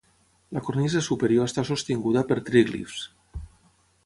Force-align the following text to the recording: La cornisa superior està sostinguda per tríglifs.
La 0.57 0.63
cornisa 0.69 1.01
superior 1.09 1.49
està 1.51 1.67
sostinguda 1.71 2.27
per 2.33 2.39
tríglifs. 2.49 3.09